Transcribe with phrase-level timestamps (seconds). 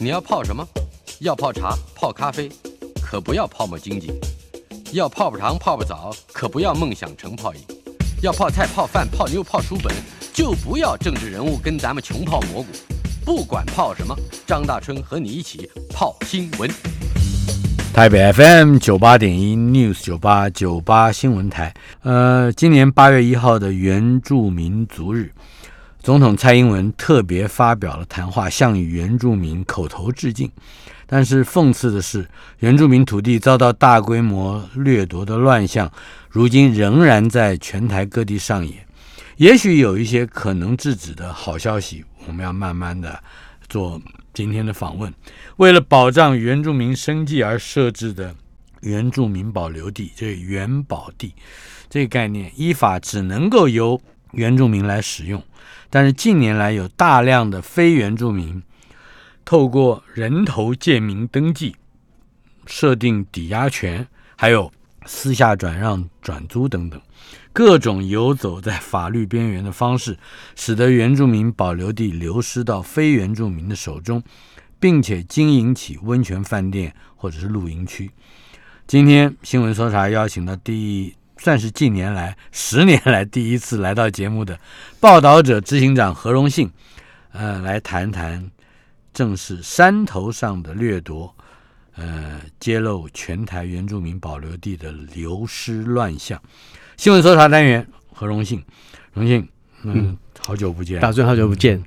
[0.00, 0.64] 你要泡什么？
[1.18, 2.48] 要泡茶、泡咖啡，
[3.02, 4.12] 可不要泡沫经济；
[4.92, 7.60] 要泡泡糖、泡泡澡，可不要梦想成泡影；
[8.22, 9.92] 要泡菜、泡饭、泡妞、泡书本，
[10.32, 12.68] 就不要政治人物跟咱们穷泡蘑菇。
[13.24, 14.14] 不管泡什么，
[14.46, 16.70] 张大春和你一起泡新闻。
[17.92, 21.74] 台北 FM 九八点一 News 九八九八新闻台。
[22.02, 25.32] 呃，今年八月一号的原住民族日，
[26.08, 30.50] 总统蔡英文特别发表了谈话，向原住民口头致敬。
[31.06, 32.26] 但是讽刺的是，
[32.60, 35.92] 原住民土地遭到大规模掠夺的乱象，
[36.30, 38.86] 如今仍然在全台各地上演。
[39.36, 43.22] 也许有一些可能制止的好消息，我们要慢慢的
[43.68, 44.00] 做
[44.32, 45.12] 今天的访问。
[45.58, 48.34] 为了保障原住民生计而设置的
[48.80, 51.34] 原住民保留地，这原保地
[51.90, 54.00] 这个概念，依法只能够由
[54.32, 55.42] 原住民来使用。
[55.90, 58.62] 但是近年来有大量的非原住民。
[59.44, 61.74] 透过人头建名登记、
[62.66, 64.70] 设定抵押权，还有
[65.06, 67.00] 私下转让、转租等等，
[67.54, 70.18] 各种游走在法律边缘的方式，
[70.54, 74.22] 使得原住民保留地流失到非原住民的手中，
[74.78, 78.10] 并且经营起温泉饭店或者是露营区。
[78.86, 84.58] 今天新闻搜查邀请到第，算是近年来十年来第一次来到节目的
[85.00, 86.70] 报道者执行长何荣信，
[87.32, 88.50] 呃，来谈谈。
[89.14, 91.34] 正是山头上的掠夺，
[91.96, 96.40] 呃，揭露全台原住民保留地的流失乱象。
[96.96, 98.62] 新闻搜查单元，何荣信，
[99.12, 99.48] 荣信，
[99.82, 101.82] 嗯，好久不见，大尊好久不见。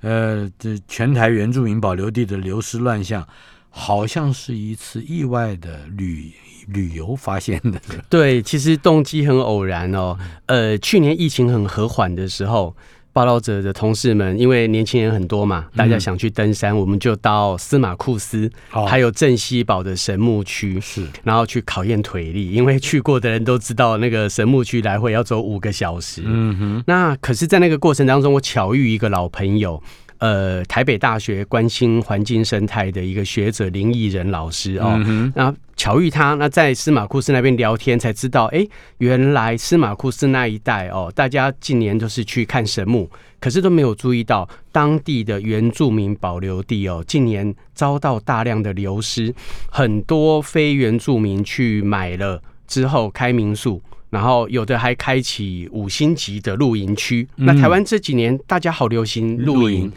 [0.00, 3.28] 呃，这全台原住民保留地的流失乱象，
[3.68, 6.32] 好像是一次意外的旅
[6.72, 7.80] 旅游发现的。
[8.08, 10.16] 对，其实动机很偶然哦。
[10.46, 12.74] 呃，去年疫情很和缓的时候。
[13.12, 26.22] 报道者的同事们，因为年轻人很多嘛，大家想去登山，我们就到司马库斯，还有镇西堡的神木区，是，然后去考验腿力，因为去过的人都知道，那个神木区来回要走五个小时。
[26.24, 29.82] 嗯哼，那可是，在那个过程当中，我巧遇一个老朋友。
[30.20, 35.00] 呃，台北大学关心环境生态的一个学者林义仁老师哦，
[35.34, 38.66] 那巧遇他，那在司马库斯那边聊天，才知道，哎，
[38.98, 43.10] 原来司马库斯那一带哦，大家近年都是去看神木，
[43.40, 49.34] 可是都没有注意到当地的原住民保留地哦，近年遭到大量的流失，
[49.70, 53.80] 很多非原住民去买了之后开民宿。
[54.10, 57.26] 然后有的还开启五星级的露营区。
[57.36, 59.90] 那台湾这几年大家好流行露营，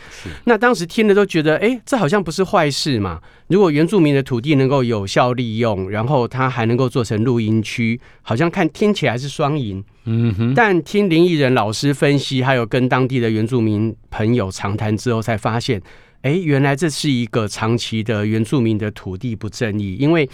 [0.46, 3.20] 那当时听了都觉得，哎，这好像不是坏事嘛。
[3.48, 9.84] 如果原住民的土地能够有效利用，然后它还能够做成露营区，好像看听起来是双赢。
[10.06, 10.54] 嗯哼。
[10.54, 15.82] 但听林义仁老师分析，还有跟当地的原住民朋友长谈之后，才发现，
[16.22, 20.30] 哎，原来这是一个长期的原住民的土地不正义，因为。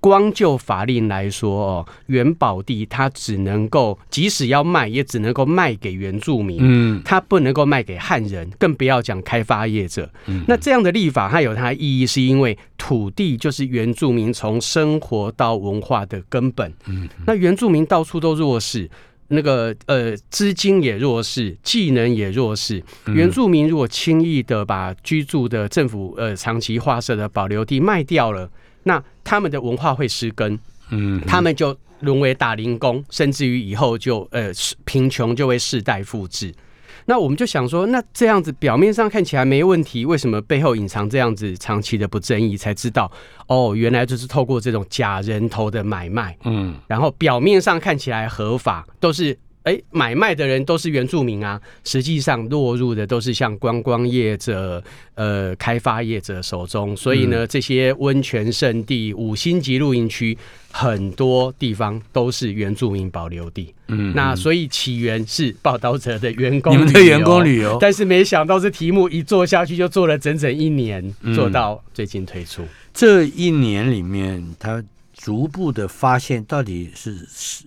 [0.00, 10.10] 光就法令来说，哦，原宝地它只能够，即使要卖，也只能够卖给原住民，嗯，它不能够卖给汉人，更不要讲开发业者。
[10.26, 16.72] 嗯那这样的立法，它有它的意义，是因为土地就是原住民从生活到文化的根本。
[16.86, 18.88] 嗯，那原住民到处都弱势，
[19.28, 22.82] 那个呃，资金也弱势，技能也弱势。
[23.08, 28.50] 原住民如果轻易的把居住的政府呃长期划设的保留地卖掉了。
[28.82, 30.58] 那他们的文化会失根，
[30.90, 34.50] 嗯，他们就沦为打零工，甚至于以后就呃
[34.84, 36.54] 贫穷就会世代复制。
[37.06, 42.56] 那我们就想说，那这样子表面上看起来没问题，为什么背后隐藏这样子长期的不正义？
[42.56, 43.10] 才知道
[43.48, 49.38] 哦，原来就是透过这种假人头的买卖，嗯，然后表面上看起来合法，都是。
[49.64, 54.82] 哎，买卖的人都是原住民啊，实际上落入的都是像观光业者、
[55.14, 56.96] 呃开发业者手中。
[56.96, 60.36] 所以呢，这些温泉圣地、五星级露营区，
[60.72, 63.74] 很多地方都是原住民保留地。
[63.88, 67.76] 嗯，那所以起源是报道者的员工，你们的员工旅游。
[67.78, 72.64] 但是没想到这题目一做下去，就做了整整一年，做到最近推出。
[72.94, 74.82] 这一年里面，他
[75.12, 77.64] 逐步的发现到底是是。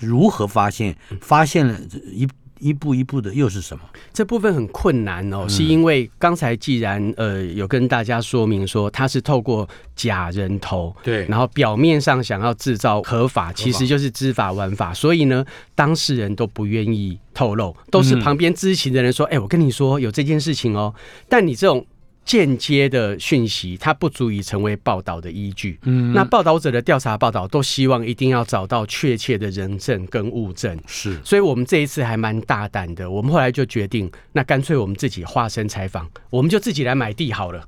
[0.00, 0.96] 如何发现？
[1.20, 1.78] 发现了
[2.12, 2.28] 一
[2.60, 3.84] 一步一步的又是什么？
[4.12, 15.44] 这部分很困难哦，是因为刚才既然呃有跟大家说明说，他是透过假人头，对，然后表面上想要制造合法，其实就是知法玩法，所以呢，
[15.76, 20.92] 当事人都不愿意透露，都是旁边知情的人说，哎，我跟你说有这件事情哦，
[21.28, 21.86] 但你这种。
[22.28, 25.78] 间接的讯息，它不足以成为报道的依据。
[25.84, 30.78] 嗯，那报道者的调查报道都希望一定要找到确切的人证跟物证。
[30.86, 33.10] 是，所以我们这一次还蛮大胆的。
[33.10, 37.66] 我们后来就决定，那干脆我们自己化身采访，我们就自己来买地好了。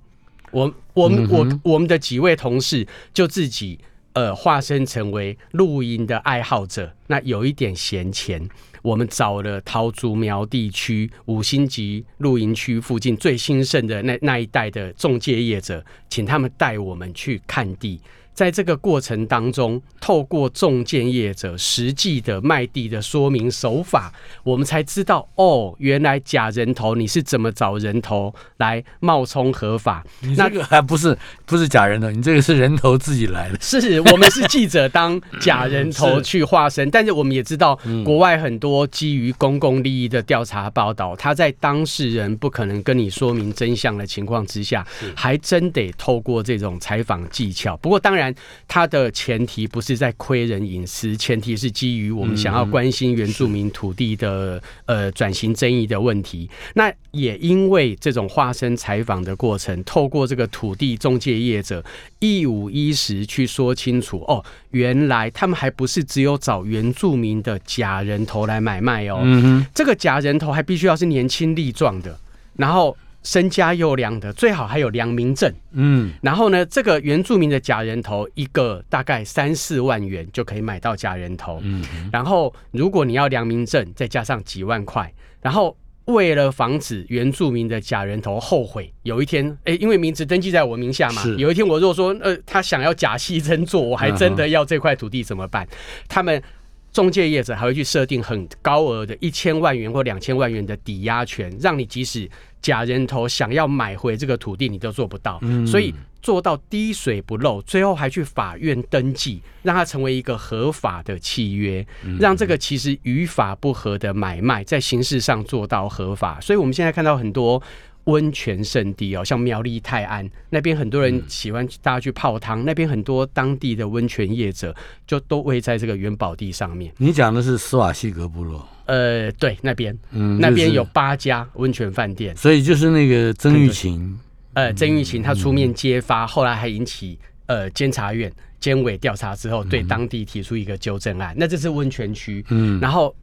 [0.50, 3.78] 我我们我我们的几位同事就自己
[4.12, 8.46] 呃化身成为露营的爱好者，那有一点闲钱。
[8.82, 18.00] 我们找了桃竹苗地区五星级露营区附近最兴盛的那那一带的中介业者，请他们带我们去看地。
[18.32, 24.10] 在这个过程当中，透过中建业者实际的卖地的说明手法，
[24.42, 30.02] 我们才知道哦，原来假人头你是怎么找人头来冒充合法？
[30.20, 33.58] 你这个还不是不是假人头，你这个是人头自己来的。
[33.60, 47.76] 是我们是记者当假人头去化身，但是我们也知道，国外很多基于公共利益的调查报道，他在当事人不可能跟你说明真相的情况之下，还真得透过这种采访技巧。
[47.76, 48.19] 不过当然。
[48.66, 56.50] 它的前提不是在窥人隐私，前提是基于我们想要关心原住民土地的呃转型争议的问题。
[56.74, 61.84] 那也因为这种化身采访的过程，透过这个土地中介业者
[62.18, 72.18] 一五一十去说清楚哦，原来他们还不是只有找原住民的假人头来买卖哦，嗯这个假人头还必须要是年轻力壮的，
[72.56, 72.96] 然后。
[73.22, 75.52] 身家又良的，最好还有良民证。
[75.72, 81.60] 嗯，然后呢，这个原住民的假人头一个大概三四万元就可以买到假人头。
[81.62, 85.12] 嗯，然后如果你要良民证，再加上几万块。
[85.42, 85.76] 然后
[86.06, 95.68] 为了防止原住民的假人头后悔，有一天，哎，因为名字登记在我名下嘛，有一天我如果说，呃，他想要假戏真做，我还真的要这块土地怎么办？
[96.08, 96.42] 他们。
[96.92, 102.28] 中介业者还会去设定很高额的一千万元或两千万元的抵押权，让你即使
[102.60, 105.40] 假人头想要买回这个土地，你都做不到。
[105.66, 111.86] 所以做到滴水不漏，最后还去法院登记，让它成为一个合法的契约，
[112.18, 116.40] 让这个其实与法不合的买卖在形式上做到合法。
[116.40, 117.62] 所以我们现在看到很多。
[118.04, 122.64] 温泉圣地哦，像苗栗泰安那边，很多人喜欢大家去泡汤。
[122.64, 124.74] 那边很多当地的温泉业者
[125.06, 126.92] 就都会在这个元宝地上面。
[126.96, 128.66] 你讲的是斯瓦西格部落？
[128.86, 132.36] 呃，对，那边，嗯，那边有八家温泉饭店。
[132.36, 134.18] 所以就是那个曾玉琴，
[134.54, 141.34] 呃，曾玉琴她出面揭发，后来还引起呃监察院监委调查之后，对当地提出一个纠正案。
[141.36, 143.14] 那这是温泉区，嗯，然后。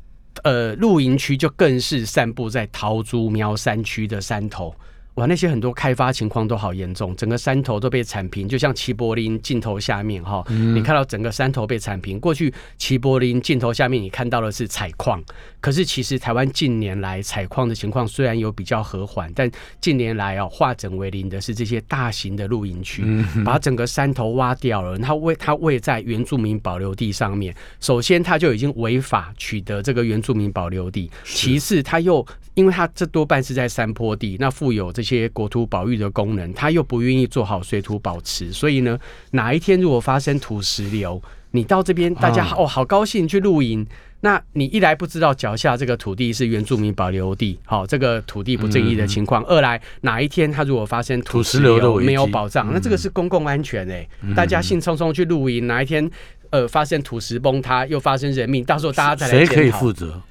[0.43, 4.75] 呃，露营区就更是散布在桃竹苗山区的山头。
[5.17, 12.19] 哇，那些很多开发情况都好严重，整个山头都被铲平，就像齐柏林镜头下面哈，你看到整个山头被铲平。
[12.19, 15.19] 过去齐柏林镜头下面你看到的是采矿，
[15.59, 19.49] 可是其实台湾近年来采矿的情况虽然有比较和缓，但
[19.81, 23.03] 近年来哦化整为零的是这些大型的露营区，
[23.43, 24.99] 把整个山头挖掉了。
[24.99, 32.23] 它位它位在原住民保留地上面，首先它就已经违法取得这个原住民保留地，其次它又
[32.57, 35.07] 因为它这多半是在山坡地，那富有这。
[35.07, 38.99] 些国土保育的功能，它又不愿意做好水土保持，所以呢，
[39.31, 43.87] 哪一天如果发生土石流，你到这边，大家哦好高兴去露营，
[44.19, 54.05] 那你一来不知道脚下这个土地是原住民保留地，好，这个土地不正义的情况；二来哪一天它如果发生土石流没有保障，那这个是公共安全哎，
[54.35, 56.11] 大家兴冲冲去露营，哪一天
[56.49, 60.21] 呃发生土石崩塌，又发生人命，到时候大家再来谁可以负责？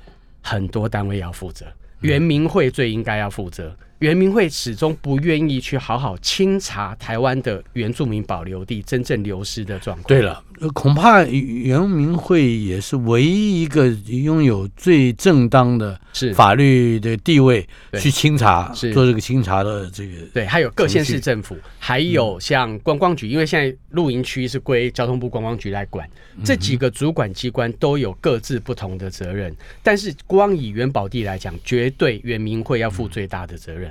[0.43, 1.64] 很多单位要负责，
[2.01, 3.77] 圆明会最应该要负责。
[3.99, 10.07] 原民会始终不愿意去好好清查台湾的原住民保留地真正流失的状况。
[10.07, 10.43] 对了，
[10.75, 15.99] 恐怕原民会也是唯一一个拥有最正当的
[16.35, 17.67] 法律的地位
[17.99, 20.12] 去清查，做这个清查的这个。
[20.35, 26.07] 对，还有各县市政府，还有像观光局，因为现在露营区是归交通部观光局来管，
[26.45, 29.55] 这几个主管机关都有各自不同的责任。
[29.83, 33.86] 但是光以原保地来讲，绝对原民会要负最大的责任。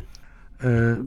[0.60, 0.98] 呃，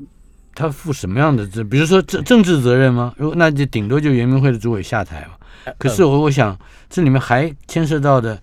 [0.54, 1.64] 他负什么样的责？
[1.64, 3.14] 比如说政政治责任吗？
[3.16, 5.74] 如果那就顶多就圆明会的主委下台嘛。
[5.78, 8.40] 可是我我想这里面还牵涉到的。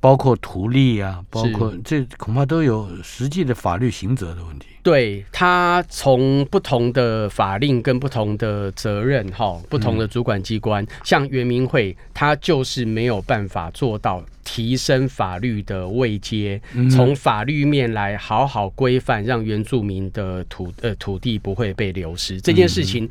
[0.00, 4.66] 包括图利啊，包括这恐怕都有实际的法律刑责的问题。
[4.82, 16.58] 对他从不同的法令跟不同的责任哈，不同的主管机关，像圆明会，他就是没有办法做到提升法律的位阶，
[16.90, 23.06] 从法律面来好好规范，让原住民的土呃土地不会被流失这件事情。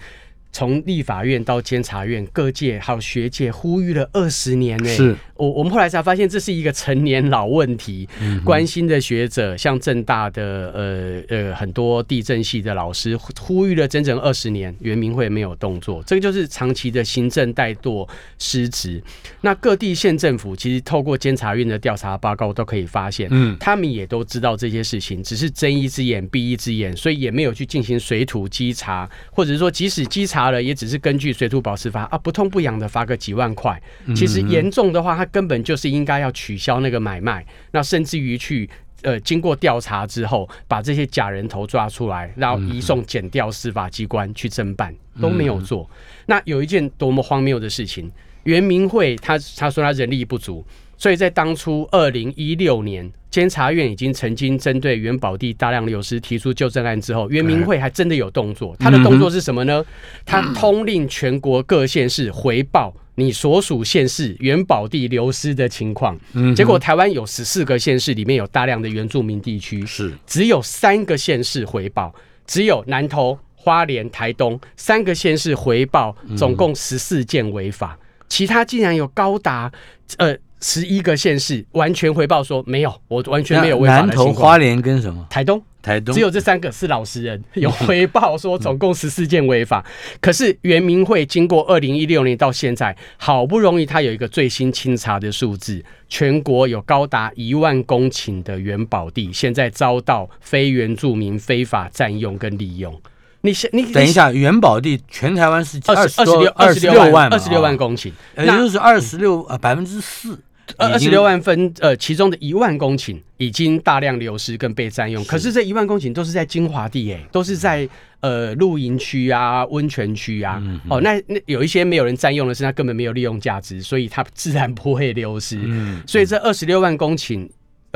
[0.52, 4.90] 从立法院到监察院，各界还有学界呼吁了二十年呢。
[4.90, 8.08] 是我我们后来才发现，这是一个成年老问题。
[8.20, 18.08] 嗯关心的学者，像正大的呃呃很多地震系的老师，呼吁了整整二十年，圆明会没有动作，这个就是长期的行政怠惰
[18.40, 19.02] 失职。
[19.42, 33.82] 那各地县政府其实透过监察院的调查报告都可以发现，嗯，他们也都知道这些事情，只是睁一只眼闭一只眼，所以也没有去进行水土稽查，或者是说即使稽查了，也只是根据水土保持法啊不痛不痒的罚个几万块。
[34.16, 38.70] 其实严重的话，他根本就是应该要取消那个买卖，那甚至于去
[39.02, 45.90] 呃经过调查之后，把这些假人头抓出来，然后移送检调司法机关去侦办，都没有做。
[46.28, 48.12] 那有一件多么荒谬的事情，
[48.44, 50.66] 袁明会他他说他人力不足。
[50.98, 58.76] 所以在当初二零一六年，监察院已经曾经针对元宝地大量流失提出纠正案之后，袁明会还真的有动作。
[58.80, 59.86] 他的动作是什么呢？
[60.26, 66.18] 他通令全国各县市回报你所属县市元宝地流失的情况。
[66.56, 72.12] 结果台湾有十四个县市里面有大量的原住民地区，是只有三个县市回报，
[72.48, 79.72] 只有南投、花莲、台东三个县市回报，总共十四件违法，其他竟然有高达
[80.18, 80.36] 呃。
[80.60, 85.26] 十一个县市完全回报说没有，我完全没有违法南投、花莲跟什么？
[85.30, 89.86] 台东，台东只有这三个是老实人有回报说总共十四件违法。
[90.20, 103.00] 可是原民会经过二零一六年到现在，好不容易他有一个最新清查的数字，全国有高达一万公顷的元宝地，现在遭到非原住民非法占用跟利用。
[103.42, 110.40] 你先，你等一下，元宝地全台湾是二十二十六二十六万二十六万公顷，也就是二十六呃百分之四。
[110.76, 115.24] 二十六万分，呃，其中的一万公顷已经大量流失跟被占用。
[115.24, 117.88] 可是这一万公顷都是在精华地，哎，都是在
[118.20, 120.62] 呃露营区啊、温泉区啊。
[120.90, 125.58] 哦，那那有一些没有人占用的是，它根本没有利用价值，所以它自然不会流失。
[125.64, 127.48] 嗯所以这二十六万公顷，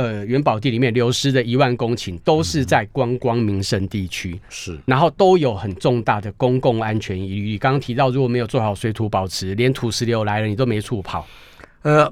[0.02, 4.40] 呃，元宝地里面流失的一万公顷，都是在观光民生地区。
[4.50, 7.58] 是，然后都有很重大的公共安全疑虑。
[7.58, 11.28] 刚刚提到，如果没有做好水土保持，连土石流来了，你都没处跑。
[11.84, 12.12] 呃，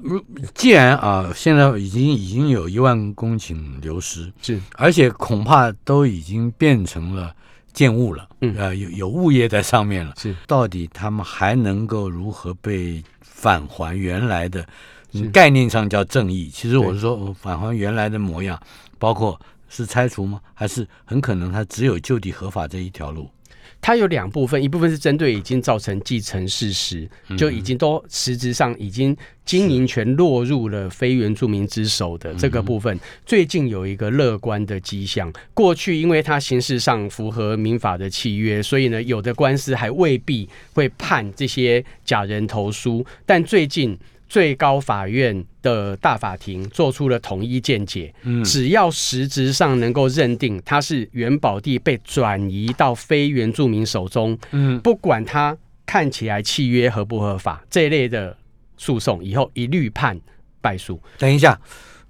[0.54, 7.34] 既然啊，现在已经已经有一万公顷流失，是，而且恐怕都已经变成了
[7.72, 14.66] 建物了，嗯，呃，有有物业在上面了，是，到底他们还能够如何被返还原来的
[15.32, 16.48] 概念上叫正义？
[16.48, 18.60] 其实我是说返还原来的模样，
[18.98, 20.40] 包括是拆除吗？
[20.54, 23.28] 还是很可能它只有就地合法这一条路？
[23.82, 35.32] 它有两部分，一部分是针对已经造成继承事实，就已经都实质上已经经营权落入了非原住民之手的这个部分，最近有一个乐观的迹象。
[35.54, 43.98] 过去因为它形式上符合民法的契约，所以呢，有的官司还未必会判这些假人投书，但最近。
[44.30, 58.36] 最高法院的大法庭做出了统一见解，只要实质上能够认定它是元宝地被转移到非原住民手中，嗯，不管它看起来契约合不合法，这一类的
[58.76, 60.18] 诉讼以后一律判
[60.60, 61.02] 败诉。
[61.18, 61.60] 等一下。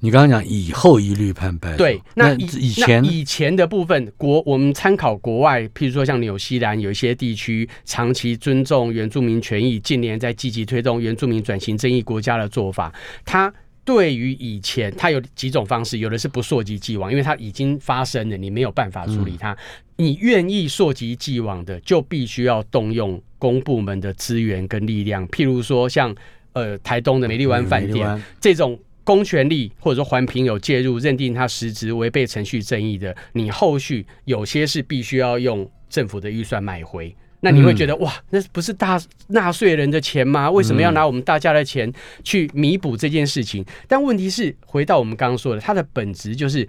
[0.02, 12.90] 你刚刚讲以后一律判败对，那以以前以前的部分国，我们参考国外，譬如说像纽西兰有一些地区长期尊重原住民权益，近年在积极推动原住民转型正义国家的做法，
[13.26, 13.52] 它
[13.84, 19.54] 对于以前它有几种方式，有的是不溯及既往，因为它已经发生了，你没有办法处理它。
[19.96, 26.14] 你愿意溯及既往的，就必须要动用公部门的资源跟力量，譬如说像
[26.54, 28.78] 呃台东的美丽湾饭店这种。
[29.10, 37.12] 公权力或者说环评有介入，认定他实质违背程序正义的，你后续有些是必须要用政府的预算买回。
[37.40, 40.48] 那你会觉得哇，那不是大纳税人的钱吗？
[40.48, 43.64] 为什么要拿我们大家的钱去弥补这件事情？
[43.88, 46.68] 但问题是，回到我们刚刚说的，它的本质就是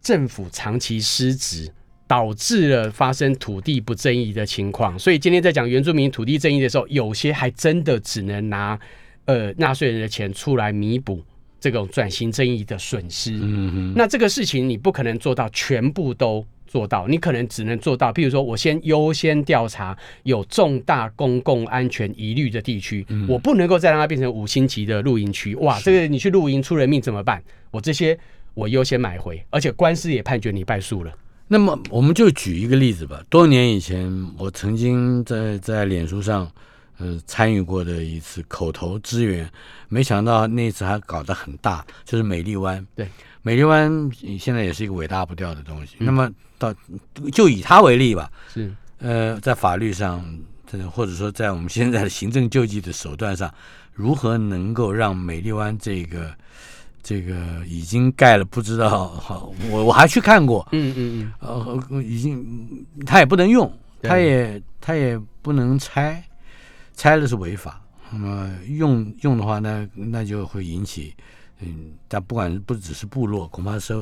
[0.00, 1.68] 政府长期失职，
[2.06, 4.96] 导致了发生土地不正义的情况。
[4.96, 8.78] 所以今天在讲原住民土地正义的时候，有些还真的只能拿
[9.24, 11.24] 呃纳税人的钱出来弥补。
[11.58, 25.54] 这种转型正义的损失，嗯那这个事情你不可能做到全部都做到，你可能只能做到，譬如说我先优先调查有重大公共安全疑虑的地区，我不能够再让它变成五星级的露营区。
[25.56, 27.42] 哇，这个你去露营出人命怎么办？
[27.70, 28.18] 我这些
[28.54, 31.12] 我优先买回，而且官司也判决你败诉了。
[31.48, 36.50] 那么我们就举一个例子吧，多年以前我曾经在在脸书上。
[36.98, 39.50] 呃，参与过的一次口头支援，
[39.88, 42.84] 没想到那次还搞得很大，就是美丽湾。
[42.94, 43.08] 对，
[43.42, 45.96] 美丽湾现在也是一个伟大不掉的东西。
[45.98, 46.74] 那么到
[47.32, 48.72] 就以它为例吧，是。
[48.98, 50.24] 呃，在法律上
[50.66, 53.52] 这或者说在我们现在的行政救济的手段上，
[53.92, 56.34] 如何能够让美丽湾这个
[57.02, 61.32] 这个已经盖了不知道好，我我还去看过，嗯嗯嗯。
[61.40, 64.08] 呃，已经它也不能用，对。
[64.08, 66.24] 它也它也不能拆，
[66.96, 67.80] 拆了是违法。
[68.10, 71.14] 那么用用的话呢，那就会引起，
[71.60, 73.94] 嗯，但不管不只是部落，恐怕是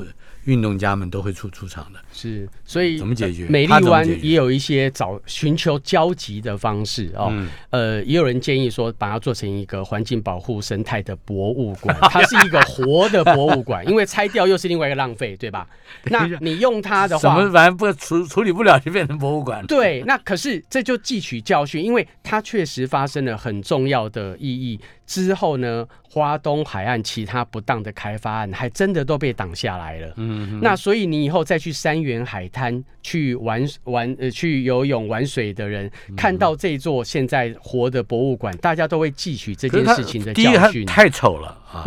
[0.43, 1.99] 运动家们都会出出场的。
[2.11, 7.29] 是，所以怎么解决呃美丽湾也有一些找寻求交集的方式哦。
[7.31, 15.65] 嗯呃，也有人建议说，把它做成一个环境保护生态的博物馆， 它是一个活的博物馆，因为拆掉又是另外一个浪费，对吧？
[16.11, 19.67] 那你用它的话什么，反正不处处理不了，就变成博物馆了。
[19.69, 24.79] 对，那可是这就汲取教训，因为它确实发生了很重要的意义。
[25.05, 30.13] 之后呢，花东海岸其他不当的开发案，还真的都被挡下来了。
[30.17, 41.83] 嗯，那所以你以后再去三元海滩去玩玩呃去游泳玩水的人，嗯看到这座现在活的博物馆，大家都会记取这件事情的第一它教训，太丑了啊，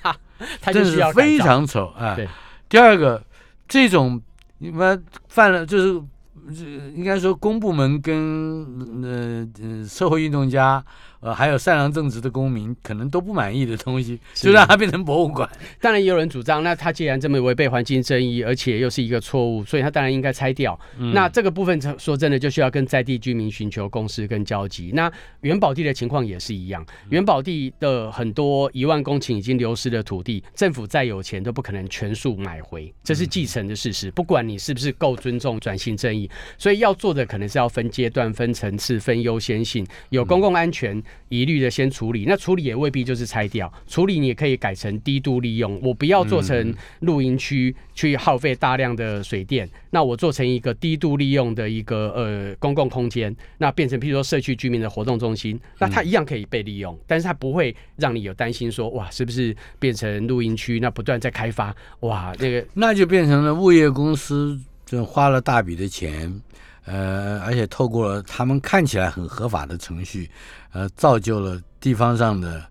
[0.60, 2.14] 他就真是需要非常丑啊。
[2.16, 2.26] 对
[2.68, 3.22] 第二个，
[3.68, 4.20] 这种
[4.58, 6.02] 你们犯了就是。
[6.48, 6.64] 这
[6.96, 8.66] 应该说，公部门跟
[9.04, 10.84] 呃呃社会运动家，
[11.22, 15.48] 呃还有善良正直的公民，可能都不满意的东西，就让它变成博物馆。
[15.80, 20.78] 当然也有人主张，那他既然这么违背环境正义，而且又是一个错误，所以他当然应该拆掉。
[20.98, 24.90] 嗯那这个部分说真的，就需要跟在地居民寻求共识跟交集。
[24.94, 25.10] 那
[25.40, 34.10] 元宝地的情况也是一样，元宝地的很多一万公顷已经流失的土地，政府再有钱都不可能全数买回，这是继承的事实。
[34.10, 42.24] 不管你是不是够尊重转型正义，所以要做的可能是要分阶段、分层次、分优先性，有公共安全疑虑的先处理。
[42.26, 66.40] 那处理也未必就是拆掉，处理你也可以改成低度利用，我不要做成露营区去耗费大量的水电，那我做成一个低度利用的一个呃公共空间，那变成譬如说社区居民的活动中心，那它一样可以被利用，但是它不会让你有担心说哇是不是变成露营区，那不断在开发，哇那个那就变成了物业公司就花了大笔的钱，
[66.84, 70.28] 呃，而且透过了他们看起来很合法的程序，
[70.72, 72.64] 呃，造就了地方上的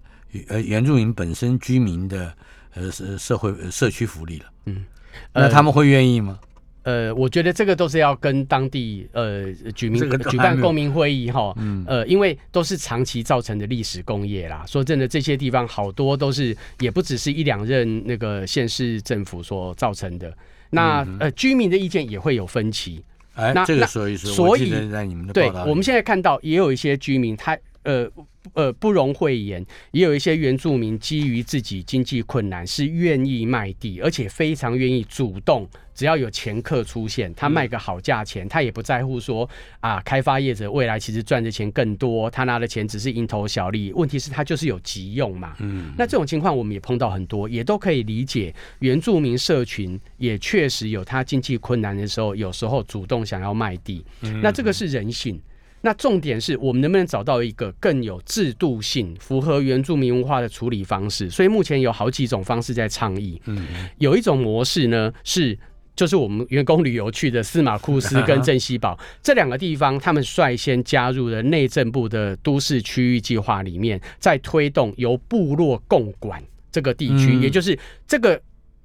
[0.48, 2.34] 呃原住民本身居民的
[2.74, 4.46] 呃社社会呃社区福利了。
[4.66, 4.86] 嗯，
[5.34, 6.40] 那他们会愿意吗？
[6.84, 14.66] 呃，我觉得这个都是要跟当地呃举民举办公民会议哈，嗯呃，因为都是长期造成的历史工业啦。
[14.68, 20.36] 说真的，这些地方好多都是也不只是一两任那个县市政府所造成的。
[20.72, 23.04] 那、呃，居民的意见也会有分歧。
[23.36, 28.10] 哎那，那这个说一说，所以在你们的对我们现在看到也有一些居民他呃。
[28.54, 39.48] 呃，不容讳言，也有一些原住民基于自己经济困难，是愿意卖地，而且非常愿意主动，只要有前客出现，他卖个好价钱，他也不在乎说
[39.80, 43.94] 啊，开发业者未来其实赚的钱更多，他拿的钱只是蝇头小利。
[43.94, 45.56] 问题是，他就是有急用嘛。
[45.60, 48.54] 嗯，那这种情况我们也碰到很多，也都可以理解。
[48.80, 54.04] 原住民社群也确实有他经济困难的时候，有时候主动想要卖地，
[54.42, 55.40] 那这个是人性。
[55.82, 61.30] 那重点是我们能不能找到一个更有制度性、符合原住民文化的处理方式？
[61.30, 63.42] 所以目前有好几种方式在倡议。
[63.46, 63.66] 嗯，
[63.98, 65.58] 有一种模式呢是。
[65.94, 76.42] 就是我们员工旅游去的司马库斯跟镇西堡这两个地方，他们率先加入了内政部的都市区域计划里面，在推动由部落共管
[76.72, 78.42] 这个地区，嗯也就是这个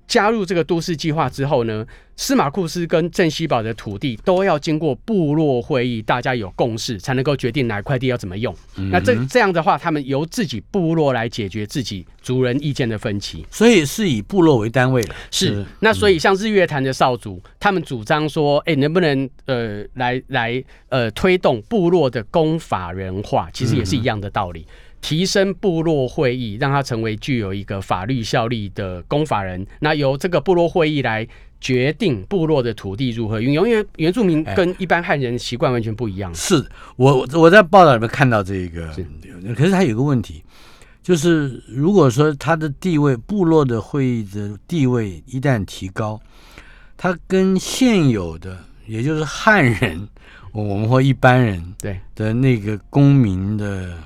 [0.07, 1.85] 加入这个都市计划之后呢，
[2.16, 8.55] 司马库斯跟镇西堡的土地都要经过部落会议，大家有共识才能够决定哪块地要怎么用。
[8.90, 13.45] 那这这样的话，他们由自己部落来解决自己族人意见的分歧。
[13.51, 24.66] 所以是以部落为单位的，是，那所以像日月潭的少主，他们主张说，哎、能不能呃来来呃推动部落的公法人化，其实也是一样的道理。
[25.07, 29.64] 提升部落会议，让它成为具有一个法律效力的公法人。
[29.79, 31.25] 那由这个部落会议来
[31.61, 36.35] 决定部落的土地如何运用，因为原住民跟一般汉人习惯完全不一样。
[36.35, 36.66] 是
[36.97, 39.07] 我我在报道里面看到这个是，
[39.55, 40.42] 可是他有个问题，
[41.05, 46.21] 就是如果说他的地位，部落的会议的地位一旦提高，
[46.97, 50.09] 他跟现有的，也就是汉人，
[50.51, 53.97] 我我们或一般人对，的那个公民的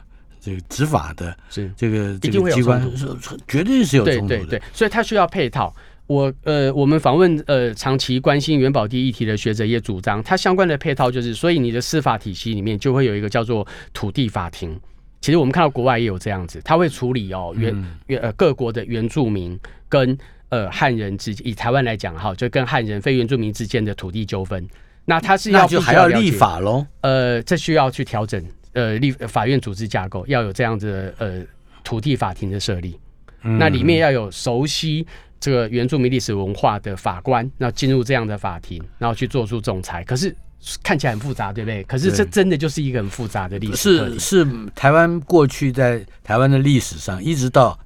[0.40, 1.70] 这个执法的是。
[1.76, 5.74] 这个这个机关是是绝对是有冲突的，对对对，所以它需要配套。
[6.06, 14.76] 我呃，我们访问呃长期关心元宝地议题的学者也主张，它相关的配套就是，所以你的司法体系里面就会有一个叫做土地法庭。
[15.20, 19.56] 其实我们看到国外也有这样子，他会处理哦原嗯原呃各国的原住民
[19.88, 24.68] 跟呃汉人之以台湾来讲哈，就跟汉人非原住民之间的土地纠纷。
[25.04, 26.84] 那他是要那就还要立法喽。
[27.02, 31.42] 呃，这需要去调整呃立法院组织架构，要有这样子的呃
[31.82, 32.98] 土地法庭的设立，
[33.42, 35.06] 那里面要有熟悉
[35.38, 40.04] 这个原住民历史文化的法官，那进入这样的法庭，然后去做出仲裁。
[40.04, 40.34] 可是
[40.82, 41.82] 看起来很复杂，对不对？
[41.84, 47.78] 可是这真的就是一个很复杂的历史是是台湾过去在台湾的历史上，一直到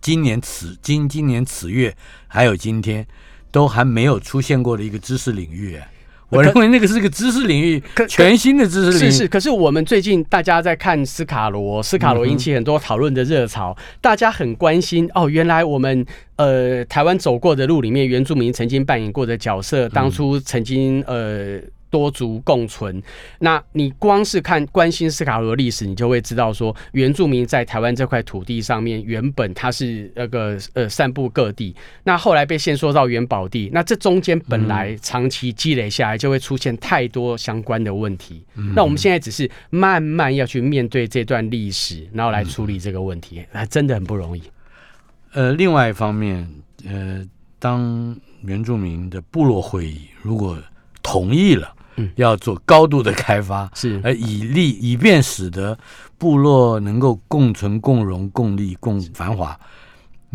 [0.00, 1.96] 今年此今今年此月，
[2.26, 3.06] 还有今天，
[3.52, 5.76] 都还没有出现过的一个知识领域。
[5.76, 5.88] 哎
[6.28, 9.10] 我认为那个是个知识领域，全新的知识领域。
[9.10, 16.04] 是是，可是我们最近大家在看斯卡罗，斯卡罗引起很多讨论的热潮，大家很关心哦，原来我们
[16.36, 21.60] 呃台湾走过的路里面，原住民曾经扮演过的角色，当初曾经呃。
[21.90, 23.02] 多族共存，
[23.38, 38.44] 那你光是看关心斯卡罗的历史，你就会知道说，原住民在台湾这块土地上面，原本它是那个呃散布各地，那后来被限缩到元宝地，那这中间本来长期积累下来，就会出现太多相关的问题。
[38.74, 44.42] 那我们现在只是慢慢要去面对这段历史，然后来处理这个问题，还真的很不容易。
[45.32, 46.48] 呃，另外一方面，
[46.86, 47.24] 呃，
[47.58, 50.58] 当原住民的部落会议如果
[51.02, 52.10] 同意了，嗯。
[52.16, 54.00] 要做高度的开发，是。
[54.04, 55.78] 而以利以便使得
[56.18, 59.58] 部落能够共存、共荣、共利、共繁华，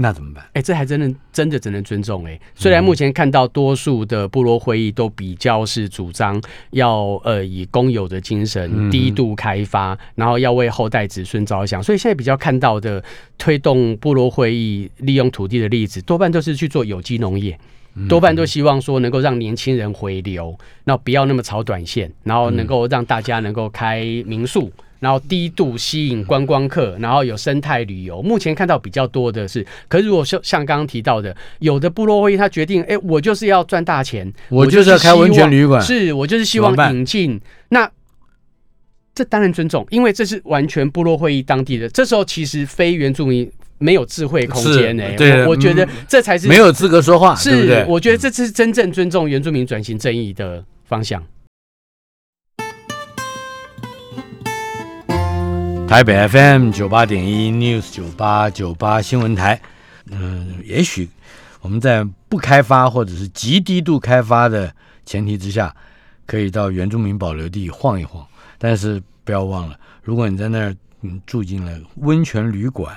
[0.02, 0.44] 那怎么办？
[0.54, 13.04] 哎、这还真的真的只能尊重哎、虽然目前看到多数的部落会议都比较是主张要呃以公有的精神低度开发，然后要为后代子孙着想，所以现在比较看到的
[13.38, 17.58] 推动部落会议利用土地的例子，多半都是去做有机农业。
[18.08, 28.22] 多半都希望说能够让年轻人回流，那不要那么炒短线，然后能够让大家能够开民宿，然后低度吸引观光客，然后有生态旅游。
[28.22, 37.92] 目前看到比较多的是，可是如果像像刚刚提到的，有的部落会议他决定，哎，我就是要赚大钱，我就是要开温泉旅馆是我就是希望引进那。
[39.14, 41.86] 这当然尊重，因为这是完全部落会议当地的。
[41.90, 47.86] 这时候其实非原住民没有智慧空间呢、是对我我觉得嗯这才是没有资格说话，是对？
[47.90, 51.22] 我觉得这是真正尊重原住民转型正义的方向。
[55.92, 59.62] 台北 FM 九八点一 News 九八九八新闻台，
[60.10, 61.10] 嗯、也许
[61.60, 64.74] 我们在不开发或者是极低度开发的
[65.06, 65.76] 前提之下，
[66.26, 68.26] 可以到原住民保留地晃一晃。
[68.58, 72.96] 但是不要忘了，如果你在那儿嗯住进了温泉旅馆，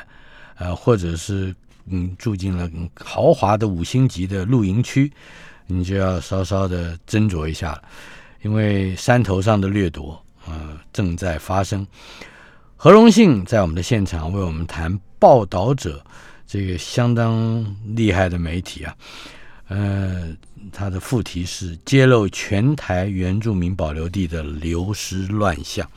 [0.59, 1.53] 呃，或者是
[1.87, 5.13] 嗯住进了豪华的五星级的露营区，
[5.67, 7.83] 你就要稍稍的斟酌一下了，
[8.43, 11.85] 因为山头上的掠夺，呃，正在发生。
[12.77, 16.05] 何荣幸在我们的现场为我们谈报道者
[16.47, 18.95] 这个相当厉害的媒体啊，
[19.69, 20.29] 呃，
[20.71, 25.89] 他的副题是揭露全台原住民保留地的流失乱象。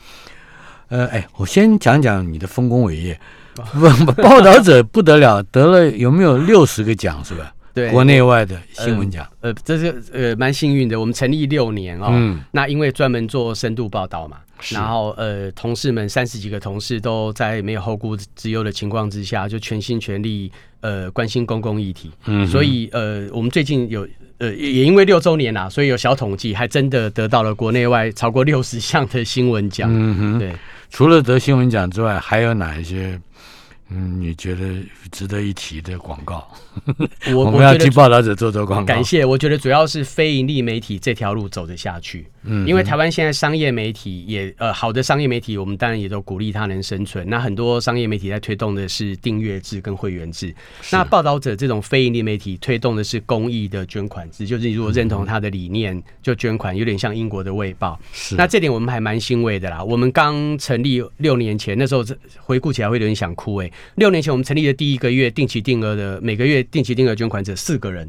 [0.88, 3.20] 呃，哎，我先讲讲你的丰功伟业。
[3.54, 7.52] 不， 报道者不得了，得了有没有六十个奖是吧？
[7.78, 9.26] 对国内外的新闻奖。
[9.40, 14.38] 呃，这是呃蛮幸运的，我们成立六年哦，嗯那因为专门做深度报道嘛，
[14.70, 24.06] 然后呃同事们三十几个同事都在没有后顾之忧的情况之下，就全心全力呃关心公共议题，嗯所以呃我们最近有。
[24.40, 29.90] 呃，也也因为六周年啦，所以有小统计，还真的得到了国内外超过六十项的新闻奖。
[29.92, 30.52] 嗯哼，对，
[30.90, 33.20] 除了得新闻奖之外，还有哪一些
[33.90, 36.46] 嗯你觉得值得一提的广告？
[37.34, 38.86] 我 我们要替报道者做做广告。
[38.86, 42.26] 感谢，我觉得主要是非盈利媒体这条路走得下去。
[42.48, 47.28] 嗯因为台湾现在商业媒体也呃好的商业媒体，我们当然也都鼓励它能生存。
[47.28, 50.54] 那很多商业媒体在推动的是订阅制跟会员制，
[50.90, 57.98] 那报道者这种非盈利媒体推动的是公益的捐款制，就是你如果认同他的理念就捐款，有点像英国的卫报。
[58.12, 59.82] 是那这点我们还蛮欣慰的啦。
[59.82, 68.08] 我们刚成立六年前，那时候这回顾起来会有点想哭诶、六年前我们成立的第一个月定期定额的每个月定期定额捐款者四个人，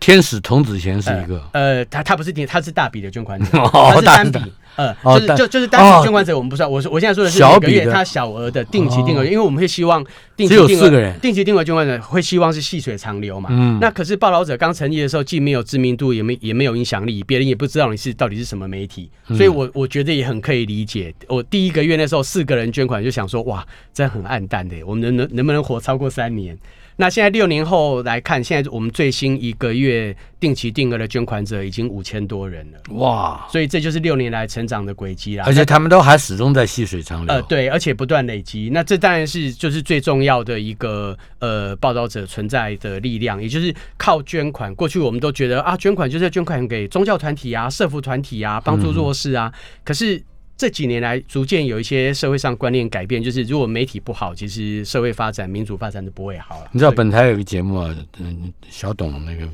[0.00, 3.46] 天使童子贤是一个，呃，他他不是定，他是大笔的捐款者，
[3.94, 4.40] 是单笔，
[4.76, 6.68] 呃，就是就就是单笔捐款者，我们不知道。
[6.68, 10.02] 我说我现在说的是小月他小额的定期定额，哦因为我们会希望
[10.36, 13.50] 定只有期定额四个人定期定额捐款者会希望是细水长流嘛。
[13.52, 21.14] 嗯那可是报道者刚成立的时候，既没有知名度，也没也没有影响力，别人也不知道你是到底是什么媒体，嗯所以我我觉得也很可以理解。
[21.28, 26.56] 我第一个月那时候四个人捐款，就想说哇，这很暗淡的，我们能能能不能活超过三年？
[27.00, 33.46] 那现在六年后来看，现在我们最新一个月定期定额的捐款者已经五千多人了，哇！
[33.50, 35.44] 所以这就是六年来成长的轨迹啦。
[35.46, 37.34] 而且他们都还始终在细水长流。
[37.34, 44.74] 呃，对，而且不断累积，那这当然是就是最重要的一个呃报道者存在的力量，也就是靠捐款。
[44.74, 49.50] 过去我们都觉得啊，捐款就是要捐款给宗教团体啊、社服团体啊，帮助弱势啊。
[49.82, 50.22] 可是
[50.60, 56.68] 这几年来逐渐有一些社会上观念改变，就是如果媒体不好，其实社会发展、民主发展就不会好了。
[56.70, 59.48] 你知道本台有个节目啊，嗯，小董那个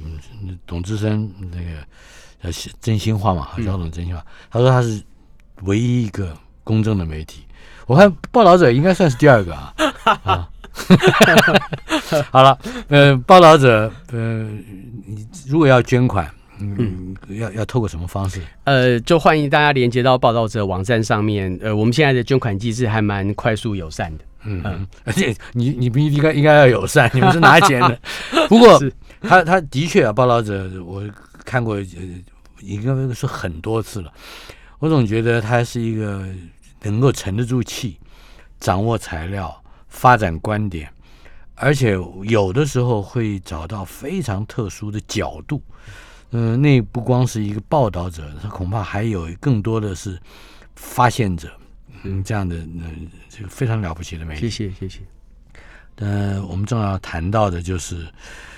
[0.66, 1.71] 董志生那个
[2.40, 5.01] 呃真心话嘛，小董真心话，他说他是
[5.62, 7.45] 唯一一个公正的媒体。
[7.87, 9.73] 我看报道者应该算是第二个啊。
[10.25, 10.51] 啊，
[12.33, 14.42] 好了，呃，报道者，呃，
[15.07, 16.29] 你如果要捐款。
[16.59, 18.40] 嗯，要要透过什么方式？
[18.64, 21.57] 呃，就欢迎大家连接到报道者网站上面。
[21.61, 24.25] 呃，我们现在的捐款机制还蛮快速友善的。
[24.45, 27.99] 嗯，而且你你不应该应该要友善，你们是拿钱的。
[28.49, 28.81] 不过
[29.21, 31.03] 他他的确啊，报道者我
[31.45, 31.85] 看过，呃，
[32.62, 34.12] 应该说很多次了。
[34.79, 36.27] 我总觉得他是一个
[36.83, 37.99] 能够沉得住气、
[38.61, 39.55] 掌握材料、
[39.88, 40.88] 发展观点，
[41.55, 45.61] 而且有的时候会找到非常特殊的角度。
[46.31, 50.21] 呃，那不光是一个报道者，他恐怕还有更多的是
[50.75, 51.51] 发现者，
[52.03, 54.37] 嗯，这样的，嗯，这个非常了不起的。
[54.37, 55.01] 谢谢，谢谢。
[55.97, 58.07] 呃，我们正要谈到的就是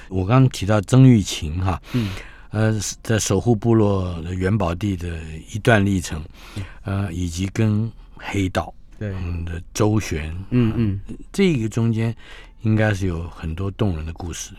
[0.09, 2.11] 我刚刚提到曾玉琴哈，嗯，
[2.50, 5.20] 呃，在守护部落的元宝地的
[5.52, 6.24] 一段历程，
[6.83, 9.11] 呃，以及跟黑道对
[9.44, 11.00] 的周旋，嗯嗯，
[11.31, 12.12] 这个中间
[12.62, 14.52] 应该是有很多动人的故事。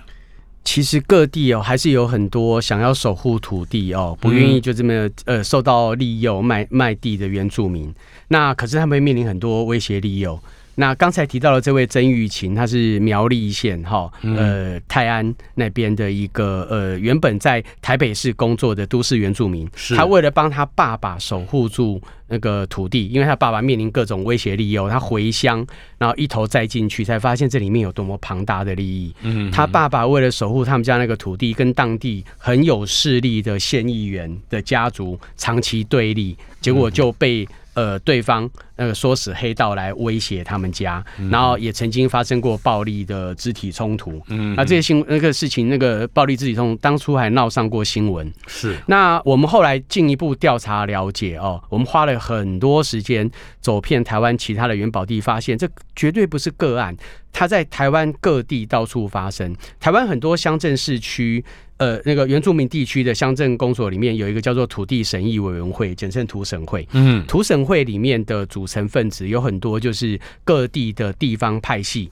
[0.63, 7.93] 其实各地哦，还是有很多想要守护土地哦，不愿意就这么呃受到利诱卖卖地的原住民。
[8.27, 10.39] 那可是他们面临很多威胁利诱。
[10.79, 29.13] 那刚才提到了这位曾玉琴，他是苗栗县哈呃泰安那边的一个呃原本在台北市工作的都市原住民，他为了帮他爸爸守护住那个土地，因为他爸爸面临各种威胁利诱，他回乡，然后一头栽进去，才发现这里面有多么庞大的利益。
[29.21, 37.45] 嗯，他爸爸为了守护他们家那个土地，跟当地很有势力的县议员的家族长期对立，结果就被。
[37.79, 44.21] 呃，对方那个唆使黑道来威胁他们家，然后也曾经发生过暴力的肢体冲突。
[44.27, 48.29] 嗯，那这些新那个事情，那个暴力肢体冲突当初还闹上过新闻。
[48.47, 48.77] 是。
[48.87, 55.65] 那我们后来进一步调查了解哦，我们花了很多时间走遍台湾其他的元宝地，发现这
[55.95, 56.93] 绝对不是个案，
[57.31, 59.55] 它在台湾各地到处发生。
[59.79, 61.45] 台湾很多乡镇市区。
[61.79, 66.87] 呃，那个原住民地区的乡镇公所里面有一个叫做土地审议委员会，简称土审会。
[66.91, 72.11] 嗯，土审会里面的组成分子有很多，就是各地的地方派系。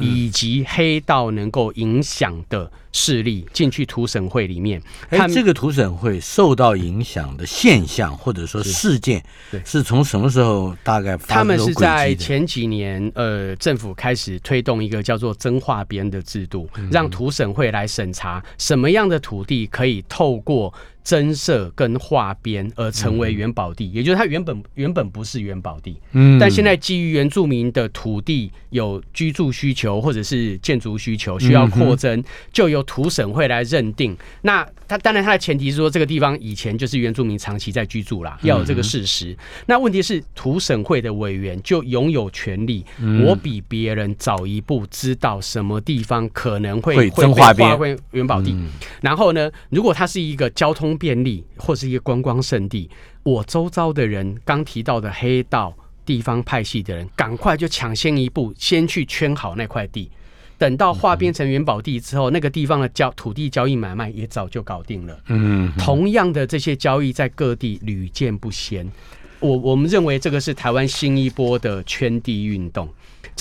[0.00, 9.22] 以及黑道能够影响的势力进去土审会里面，哎，这个土审会受到影响的现象或者说事件，
[9.64, 11.16] 是从什么时候大概？
[11.18, 20.74] 他们是在前几年，呃，政府开始推动一个叫做增化编的制度，让土审会来审查什么样的土地可以透过。
[21.04, 34.16] 增设跟划边而成为元宝地，也就是它原本原本不是元宝地，嗯，但现在基于原住民的土地有居住需求或者是建筑需求需要扩增，就由土审会来认定。
[34.42, 39.36] 那它当然它的前提是说这个地方以前就是原住民长期在居住啦，要有这个事实。
[39.66, 42.84] 那问题是土审会的委员就拥有权利，
[43.24, 48.56] 我比别人早一步知道什么地方可能会会增划边元宝地，
[49.00, 50.88] 然后呢，如果它是一个交通。
[50.98, 52.88] 便利或是一个观光胜地，
[53.22, 55.72] 我周遭的人刚提到的黑道
[56.04, 60.10] 地方派系的人，赶快就抢先一步，先去圈好那块地，
[60.58, 65.18] 等到划变成元宝地之后，那个地方的交土地交易买卖也早就搞定了。
[65.28, 68.90] 嗯，同样的这些交易在各地屡见不鲜。
[69.40, 72.88] 我我们认为这个是台湾新一波的圈地运动。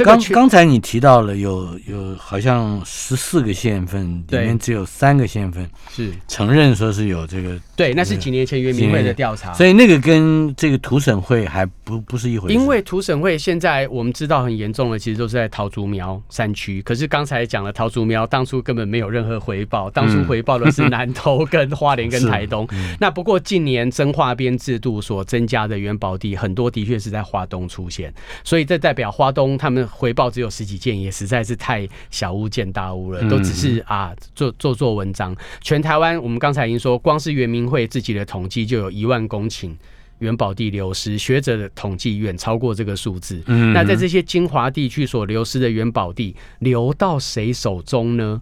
[0.03, 12.53] 刚刚才你提到了有有好像十四个县份里面只有三个县份是承认说是有这个对，那是几年前原民会的调查，所以那个跟这个土审会还不不是一回事。
[12.53, 16.81] 因为土审会现在我们知道很严重的，其实都是在桃竹苗山区。
[16.83, 22.67] 可是刚才讲了桃竹苗当初根本没有任何回报，当初回报的是南投跟花莲跟台东。
[22.99, 29.86] 那不过近年增划编制度所增加的元宝地很多的确是在花东出现，所以这代表花东他们。
[29.87, 33.27] 回报只有十几件，也实在是太小巫见大巫了。
[33.29, 35.35] 都只是啊，做做做文章。
[35.61, 39.75] 全台湾，我们刚才已经说，光是圆明会自己的统计就有一万公顷
[40.19, 43.41] 元宝地流失，学者的统计远超过这个数字。
[43.45, 48.41] 嗯，那在这些精华地区所流失的元宝地，流到谁手中呢？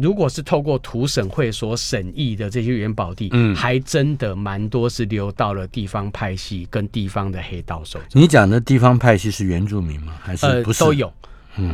[0.00, 8.00] 如果是透过土审会所审议的这些元宝地，嗯，还真的蛮多是流到了地方派系跟地方的黑道手。
[8.12, 10.14] 你讲的地方派系是原住民吗？
[10.20, 11.12] 还是不是都有？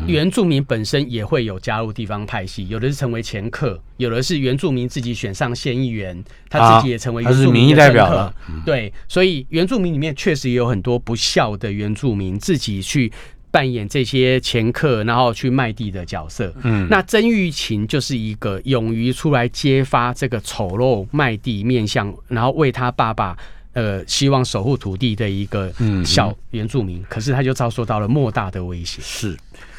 [0.07, 8.35] 原住民本身也会有加入地方派系，有的是成为前客，有的是原住民自己选上县议员，他自己也成为原住民代表了。
[8.65, 13.13] 对，所以原住民里面确实也有很多不孝的原住民，自己去
[13.51, 16.53] 扮演这些前客，然后去卖地的角色。
[16.63, 23.37] 嗯，那曾玉琴就是一个勇于出来揭发这个丑陋卖地面相，然后为他爸爸。
[23.73, 25.71] 呃，希望守护土地的一个
[26.03, 29.03] 小原住民，可是他就遭受到了莫大的威胁。
[29.03, 29.37] 是，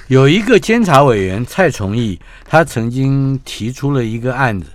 [0.07, 4.67] 有一个监察委员蔡崇义，他曾经提出了一个案子，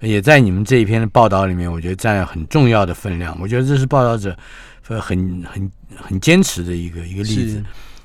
[0.00, 3.38] 也在你们这一篇的报道里面，我觉得占了很重要的分量。
[3.40, 4.36] 我觉得这是报道者
[4.82, 7.62] 很很很坚持的一个一个例子，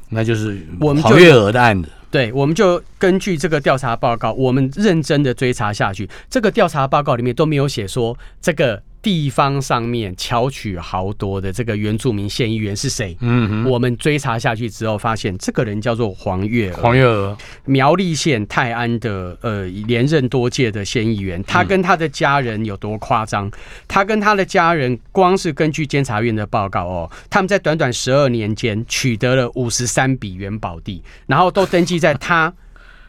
[0.09, 1.89] 那就是我们黄月娥的案子。
[2.11, 6.09] 对，我们就根据这个调查报告，我们认真的追查下去。
[6.29, 8.81] 这个调查报告里面都没有写说这个。
[9.01, 13.15] 地方上面巧取豪夺的这个原住民县议员是谁？
[13.21, 21.41] 嗯，我们追查下去之后，发现这个人叫做黄月黄月娥，苗栗县泰安的呃连任多届的县议员。
[21.43, 23.49] 他跟他的家人有多夸张？
[23.87, 32.53] 他跟他的家人，光是根据监察院的报告哦，他们在短短十二年间取得了五十三笔元宝地，然后都登记在他。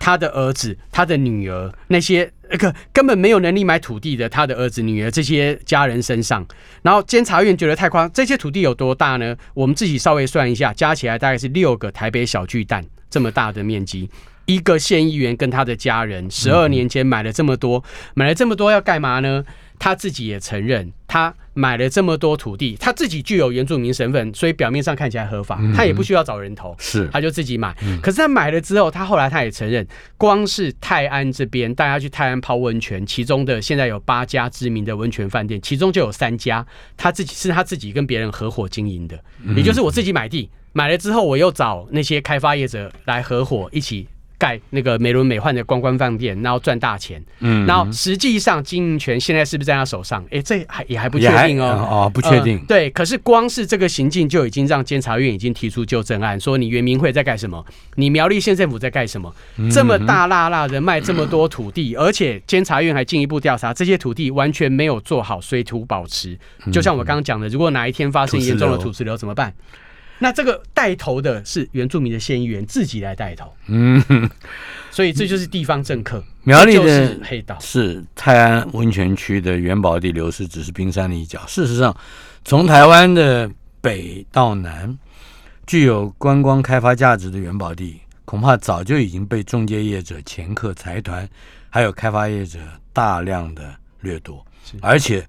[0.00, 6.44] 他的儿子、他的女儿，那些那个根本没有能力买土地的，他的儿子、女儿这些家人身上，
[6.82, 9.36] 然后监察院觉得太夸张，这些土地有多大呢？
[9.54, 14.10] 我们自己稍微算一下，加起来大概是六个台北小巨蛋这么大的面积。
[14.46, 17.84] 一个县议员跟他的家人，十二年前买了这么多，
[18.14, 19.44] 买了这么多要干嘛呢？
[19.80, 27.74] 他自己也承认，他买了这么多土地，他自己具有原住民身份，所以表面上看起来合法，他也不需要找人头，是他就自己买。
[28.02, 29.84] 可是他买了之后，他后来他也承认，
[30.18, 36.64] 光是泰安这边，大家去泰安泡温泉，其中的现在有八家知名的温泉饭店，其中就有三家
[36.98, 39.18] 他自己是他自己跟别人合伙经营的，
[39.56, 44.06] 也就是我自己买地买了之后，我又找那些开发业者来合伙一起。
[44.40, 47.22] 盖那个美轮美奂的观光饭店，然后赚大钱。
[47.40, 50.24] 嗯，然后实际上经营权现在是不是在他手上？
[50.30, 51.86] 哎，这还也还不确定哦。
[51.90, 52.58] 哦，不确定。
[52.66, 57.62] 对，可是光是这个行径就已经让监察院已经提出纠正案，说你原民会在干什么？
[57.96, 59.30] 你苗栗县政府在干什么？
[59.70, 66.38] 这么大辣辣的卖这么多土地，而且监察院还进一步调查，这些土地完全没有做好水土保持。
[66.72, 69.52] 就像我刚刚讲的，如果哪一天发生严重的土石流怎么办？
[70.22, 74.30] 那这个带头的是原住民的县议员自己来带头，嗯，
[74.90, 76.22] 所以这就是地方政客。
[76.44, 81.42] 苗栗的黑道是泰安温泉区的元宝地流失，只是冰山的一角。
[81.46, 81.96] 事实上，
[82.44, 84.98] 从台湾的北到南，
[85.66, 91.26] 具有观光开发价值的元宝地，恐怕早就已经被中介业者、掮客、财团，
[91.70, 92.58] 还有开发业者
[92.92, 94.44] 大量的掠夺，
[94.82, 95.26] 而且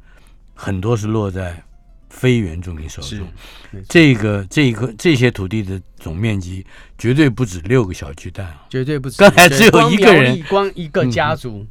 [0.53, 1.63] 很多是落在。
[2.11, 3.25] 非原住民手中，
[3.87, 6.63] 这个这个这些土地的总面积
[6.97, 9.17] 绝对不止六个小巨蛋啊，绝对不止。
[9.17, 11.65] 刚才只有一个人，光一个家族。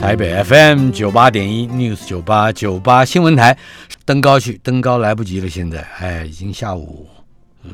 [0.00, 3.56] 台北 FM 九八点一 News 九八九八新闻台，
[4.04, 5.48] 登高去，登高来不及了。
[5.48, 7.06] 现在，哎，已经下午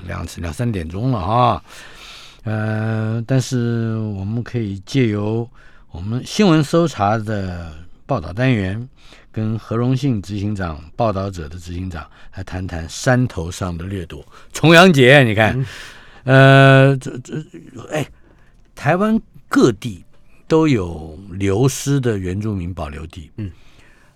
[0.06, 1.62] 两两三点钟了啊。
[2.42, 5.48] 呃，但是我们可以借由
[5.90, 7.72] 我们新闻搜查的。
[8.08, 8.88] 报道单元
[9.30, 14.24] 跟何荣信执行长、报道者的执行长来谈谈山头上的掠夺。
[14.50, 15.62] 重阳节，你看，
[16.24, 17.34] 呃，这这，
[17.92, 18.08] 哎，
[18.74, 20.02] 台湾各地
[20.46, 23.52] 都有流失的原住民保留地，嗯，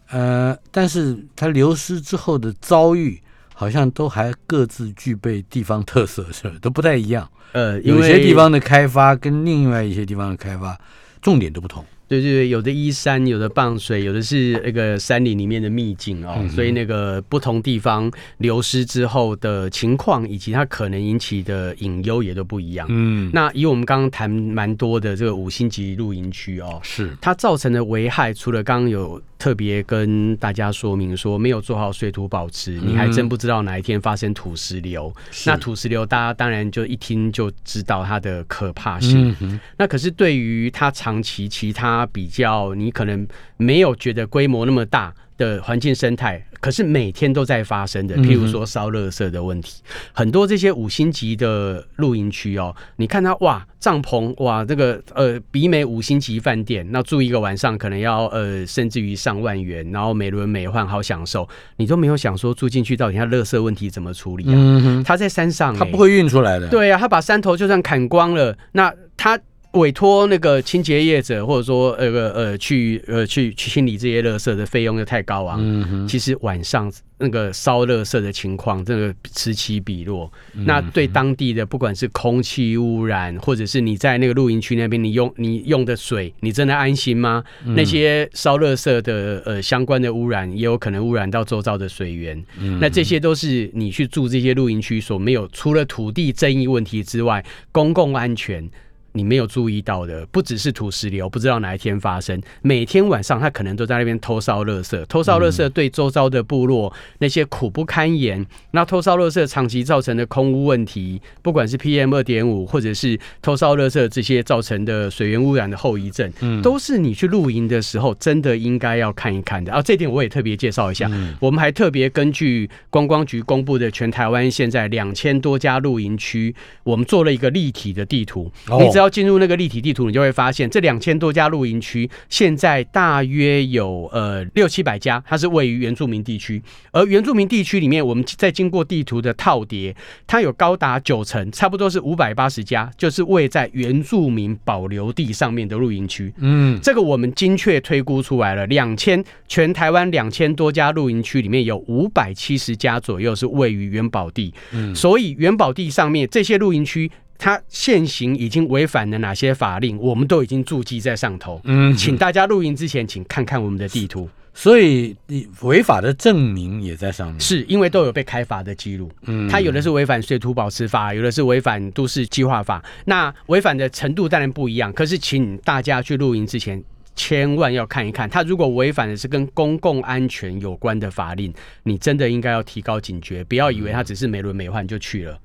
[0.08, 3.20] 呃，但是它流失之后的遭遇，
[3.54, 6.56] 好像都还各自具备地方特色，是吧？
[6.62, 7.30] 都不太一样。
[7.52, 10.80] 呃，有些地方的开发跟另外一些地方的开发
[11.20, 11.84] 重点都不同。
[12.12, 22.86] 对对对，有的依山，有的傍水，有的是那个山林里面的秘境哦，所以那个不同地方流失之后的情况，以及它可能引起的隐忧也都不一样。
[22.90, 29.18] 嗯，那以我们刚刚谈蛮多的这个五星级露营区哦，是它造成的危害，除了刚刚有。
[29.42, 35.12] 特别跟大家说明说，没有做好水土保持，你还真不知道哪一天发生土石流。
[35.44, 39.36] 那土石流，大家当然就一听就知道它的可怕性。
[39.76, 43.26] 那可是对于它长期其他比较，你可能
[43.56, 45.12] 没有觉得规模那么大。
[45.36, 64.54] 的环境生态，可是每天都在发生的，譬如说烧垃圾的问题，很多这些五星级的露营区哦，你看它哇，帐篷哇，这个呃，比美五星级饭店，那住一个晚上可能要呃，甚至于上万元，然后美轮美奂，好享受，你都没有想说住进去到底它垃圾问题怎么处理啊？
[64.54, 66.68] 嗯它在山上，它不会运出来的。
[66.68, 69.38] 对啊，它把山头就算砍光了，那它。
[69.72, 75.58] 委托那个清洁业者，或者说呃呃去呃去去清理这些垃圾的费用又太高昂。
[75.62, 80.30] 嗯哼，其实晚上那个烧垃圾的情况，这个此起彼落。
[80.52, 87.42] 那对当地的不管是空气污染，或者是你在那个露营区那边，你用你用的水，你真的安心吗？
[87.64, 92.44] 那些烧垃圾的呃相关的污染，也有可能污染到周遭的水源。
[92.78, 97.42] 那这些都是你去住这些露营区所没有，除了土地争议问题之外，
[97.72, 98.68] 公共安全。
[99.12, 102.40] 你没有注意到的，不只是土石流，不知道哪一天发生。
[102.62, 108.44] 每天晚上，他可能都在那边偷烧垃圾，偷烧垃圾对周遭的部落那些苦不堪言。
[108.70, 119.72] 那偷烧垃圾长期造成的空污问题，不管是 PM 二点五，或者是偷烧垃圾这些造成的水源污染的后遗症，嗯都是你去露营的时候真的应该要看一看的。
[119.72, 121.10] 啊，这点我也特别介绍一下。
[121.40, 126.54] 我们还特别根据观光局公布的全台湾现在两千多家露营区，
[126.84, 128.50] 我们做了一个立体的地图。
[128.80, 136.62] 你只要要进入那个立体地图，你就会发现这两千多家露营区，现在大约有呃六七百家，它是位于原住民地区。
[136.92, 139.94] 而原住民地区里面，我们在经过地图的套叠，
[140.26, 146.32] 它有高达九成，差不多是五百八十家，就是位在原住民保留地上面的露营区。
[146.38, 154.54] 嗯，这个我们精确推估出来了，两千全台湾两千多家露营区里面有五百七十家左右是位于原保地。
[154.70, 157.10] 嗯，所以原保地上面这些露营区。
[157.42, 159.98] 它现行已经违反了哪些法令？
[159.98, 161.60] 我们都已经注记在上头。
[161.64, 164.30] 嗯，请大家录音之前，请看看我们的地图。
[164.54, 169.10] 所以，你违法的证明也在上面，是因为都有被开罚的记录。
[169.22, 172.80] 嗯，他有的是违反水土保持法，有的是违反都市计划法。
[173.06, 174.92] 那违反的程度当然不一样。
[174.92, 176.80] 可是，请大家去露营之前，
[177.16, 178.30] 千万要看一看。
[178.30, 185.36] 他如果违反的是跟公共安全有关的法令，你真的应该要提高警觉，不要以为他只是美轮美奂就去了。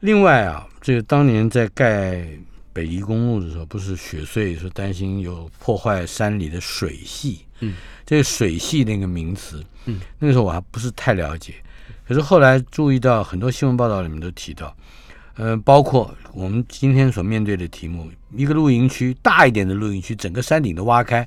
[0.00, 2.24] 另外啊，这个当年在盖
[2.72, 7.44] 北宜公路的时候，不是雪隧，说担心有破坏山里的水系。
[7.60, 7.74] 嗯，
[8.06, 11.54] 这个水系那个名词，嗯，那个时候我还不是太了解。
[12.06, 14.74] 可是后来注意到很多新闻报道里面都提到，
[15.34, 21.26] 呃，包括我们今天所面对的题目，一个露营区大一点的露营区，整个山顶都挖开，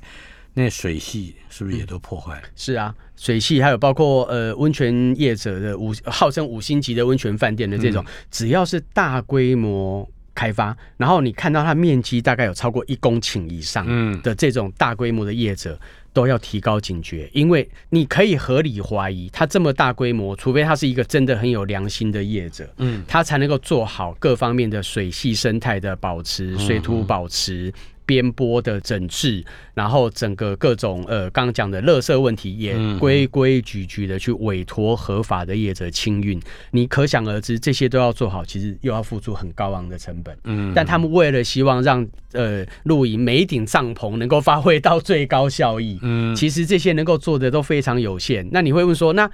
[0.54, 2.42] 那水系是不是也都破坏了？
[2.54, 2.94] 是啊。
[3.16, 13.86] 水系还有包括呃温泉业者的五号称五星级的温泉饭店的这种，只要是大规模开发，然后你看到它面积大概有超过一公顷以上
[14.22, 15.78] 的这种大规模的业者，
[16.12, 27.72] 都要提高警觉，因为你可以合理怀疑，它这么大规模，除非它是一个真的很有良心的业者，嗯，他才能够做好各方面的水系生态的保持、水土保持。
[28.06, 29.44] 边波的整治，
[29.74, 36.40] 然后整个各种呃，刚刚讲的垃圾问题也规规矩矩的去委托合法的业者清运，
[36.70, 40.36] 你可想而知，这些都要做好，其实又要付出很高昂的成本。
[40.44, 48.48] 嗯，但他们为了希望让呃露营每一顶帐篷能够发挥到最高效益，嗯，其实这些能够做的都非常有限。
[48.52, 49.30] 那你会问说，那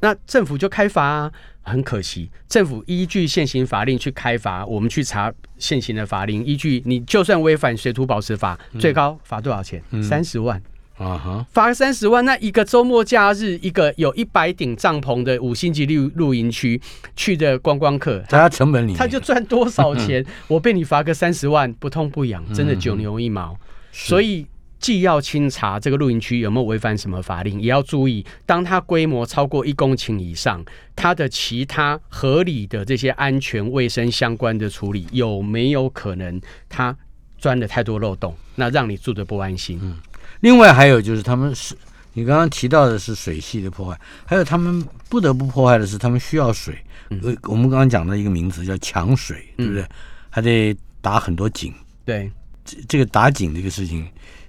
[0.00, 1.32] 那政府就开罚？
[1.66, 9.82] 很可惜，政府依据现行法令去开罚，我们去查现行的法令，依据你就算违反水土保持法，最高罚多少钱？
[10.00, 10.62] 三十万
[10.96, 12.24] 啊哈，罚三十万。
[12.24, 16.80] 那一个周末假日，一个有一百顶帐篷的五星级露露营区
[17.16, 20.24] 去的观光客，在他成本里，他就赚多少钱？
[20.46, 23.58] 我被你罚个三十万，不痛不痒，真的九牛一毛。
[23.90, 24.46] 所以。
[24.86, 30.64] 既要清查这个露营区有没有违反什么法令，也要注意，当它规模超过一公顷以上，
[30.94, 36.96] 它的其他合理的这些安全卫生相关的处理有没有可能它
[37.36, 39.80] 钻了太多漏洞，那让你住的不安心。
[39.82, 39.96] 嗯，
[40.42, 41.76] 另外还有就是他们是，
[42.12, 46.78] 你刚刚提到的是水系的破坏，还有他们不得不破坏的是他们需要水。
[47.08, 49.84] 呃，我们刚刚讲的一个名词叫抢水，对不对？
[50.30, 51.74] 还得打很多井。
[52.04, 52.30] 对，
[52.64, 54.06] 这这个打井这个事情。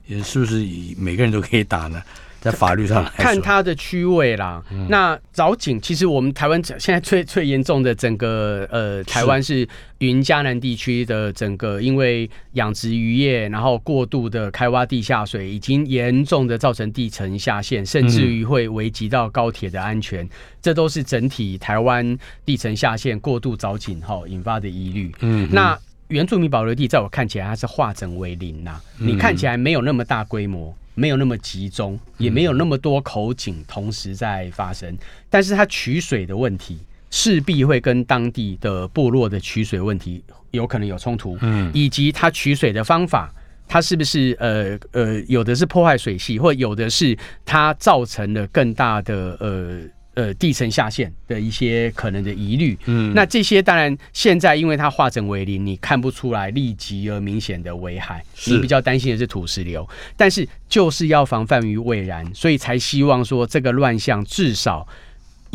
[0.07, 2.01] 也是不是以每个人都可以打呢？
[2.39, 4.63] 在法律上来看它的区位啦。
[4.89, 20.29] 那找井，其实我们台湾现在最最严重的整个呃，台湾是云嘉南地区的整个，因为养殖渔业，然后过度的开挖地下水，已经严重的造成地层下陷，甚至于会危及到高铁的安全。
[20.61, 25.11] 这都是整体台湾地层下陷、过度凿井后引发的疑虑。
[25.21, 25.77] 嗯，那。
[26.09, 28.79] 原住民保留地，在我看起来，它是化整为零呐。
[28.97, 34.97] 你看起来没有那么大规模，没有那么集中，也没有那么多口井同时在发生。
[35.29, 36.79] 但是它取水的问题，
[37.11, 41.37] 势必会跟当地的部落的取水问题有可能有冲突。
[41.41, 43.33] 嗯，以及它取水的方法，
[43.67, 49.81] 它是不是呃呃，有的是破坏水系，或有的是它造成了更大的呃。
[50.17, 52.75] 呃地层下陷的一些可能的疑虑。
[52.85, 64.87] 嗯，那这些当然现在因为它化整为零，你看不出来立即而明显的危害，你比较担心的是土石流，但是就是要防范于未然，所以才希望说这个乱象至少。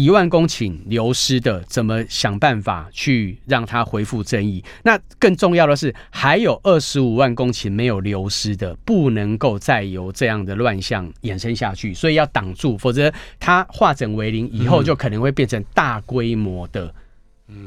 [0.03, 4.65] 一万公顷流失的，怎么想办法去让它恢复正义？
[4.83, 16.93] 那更重要的是，还有二十五万公顷没有流失的，不能够再由这样的乱象衍生下去，所以要挡住，否则它化整为零以后，就可能会变成大规模的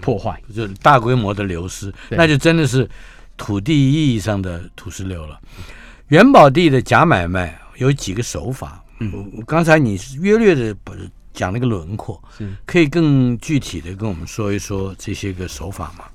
[0.02, 2.90] 破坏，就大规模的流失，那就真的是
[3.38, 5.40] 土地意义上的土石流了。
[6.10, 10.76] 元宝地的假买卖有几个手法，嗯，刚才你约略的
[11.36, 12.20] 讲那个轮廓，
[12.66, 16.06] 可以更具体的跟我们说一说这些个手法吗？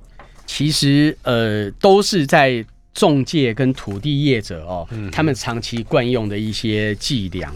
[0.46, 7.48] 其实，呃，都是在中介跟土地业者哦，他们长期惯用的一些伎俩。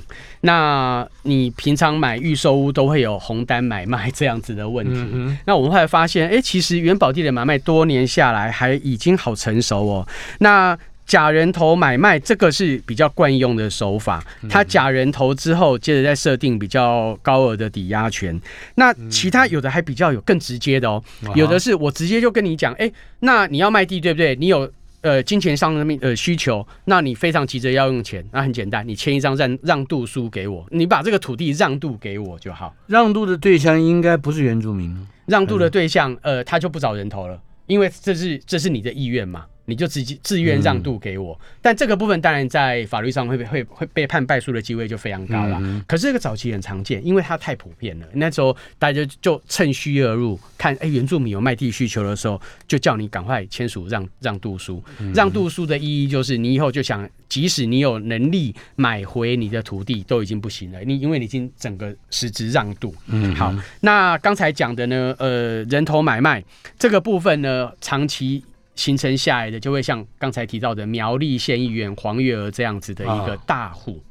[0.42, 5.36] 那你平常买预售屋都会有红单买卖这样子的问题。
[5.44, 10.08] 那我们后来发现，哎，其实元宝地的买卖多年下来还已经好成熟哦。
[10.38, 18.40] 那假人头买卖这个是比较惯用的手法，他假人头之后，接着再设定比较高额的抵押权。
[18.76, 21.02] 那其他有的还比较有更直接的哦，
[21.34, 22.90] 有的是我直接就跟你讲，哎，
[23.20, 24.34] 那你要卖地对不对？
[24.36, 24.70] 你有
[25.02, 32.74] 呃金钱上的呃需求，那你非常急着要用钱，那很简单，你签一张让让渡书给我，你把这个土地让渡给我就好。
[32.86, 34.96] 让渡的对象应该不是原住民，
[35.26, 39.44] 让渡的对象呃他就不找人头了，因为这是这是你的意愿嘛。
[39.66, 45.60] 你就直接自愿让渡给我，但这个部分当然在法律上会会会被判败诉的机会就非常高了。
[45.86, 48.06] 可是这个早期很常见，因为它太普遍了。
[48.12, 54.82] 那时候大家就趁虚而入，看哎原住民有卖地需求的时候，就叫你赶快签署让让渡书。
[55.14, 60.80] 让渡书的意义就是你以后就想，即使你有能力买回你的土地，都已经不行了。
[60.84, 62.94] 你因为你已经整个实质让渡。
[63.06, 63.54] 嗯，好。
[63.80, 66.44] 那刚才讲的呢，呃，人头买卖
[66.78, 68.44] 这个部分呢，长期。
[68.74, 74.02] 形成下来的就会像刚才提到的苗栗县议员黄月娥这样子的一个大户，